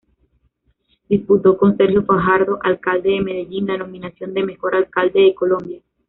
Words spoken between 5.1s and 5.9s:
de Colombia.